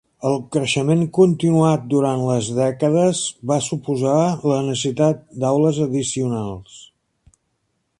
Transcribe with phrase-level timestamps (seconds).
[0.27, 4.17] El creixement continuat durant les dècades va suposar
[4.53, 6.85] la necessitat d'aules addicionals.